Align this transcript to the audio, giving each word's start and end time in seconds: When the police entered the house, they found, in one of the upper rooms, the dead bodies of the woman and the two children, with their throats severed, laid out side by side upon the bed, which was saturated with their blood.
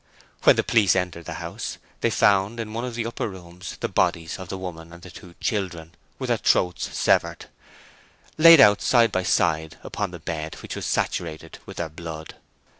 When 0.45 0.55
the 0.55 0.63
police 0.63 0.95
entered 0.95 1.25
the 1.25 1.35
house, 1.35 1.77
they 1.99 2.09
found, 2.09 2.59
in 2.59 2.73
one 2.73 2.83
of 2.83 2.95
the 2.95 3.05
upper 3.05 3.29
rooms, 3.29 3.77
the 3.81 3.87
dead 3.87 3.93
bodies 3.93 4.39
of 4.39 4.49
the 4.49 4.57
woman 4.57 4.91
and 4.91 5.03
the 5.03 5.11
two 5.11 5.35
children, 5.39 5.93
with 6.17 6.29
their 6.29 6.37
throats 6.39 6.97
severed, 6.97 7.45
laid 8.35 8.59
out 8.59 8.81
side 8.81 9.11
by 9.11 9.21
side 9.21 9.77
upon 9.83 10.09
the 10.09 10.17
bed, 10.17 10.55
which 10.63 10.75
was 10.75 10.87
saturated 10.87 11.59
with 11.67 11.77
their 11.77 11.87
blood. 11.89 12.33